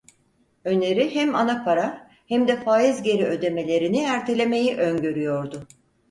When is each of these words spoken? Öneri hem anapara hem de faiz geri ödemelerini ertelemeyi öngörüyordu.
Öneri 0.63 1.15
hem 1.15 1.35
anapara 1.35 2.09
hem 2.27 2.47
de 2.47 2.59
faiz 2.63 3.01
geri 3.03 3.25
ödemelerini 3.25 4.01
ertelemeyi 4.03 4.75
öngörüyordu. 4.77 5.67